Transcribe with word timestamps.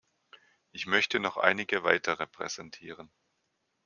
Ich 0.71 0.87
möchte 0.87 1.19
noch 1.19 1.37
einige 1.37 1.83
weitere 1.83 2.25
präsentieren. 2.25 3.11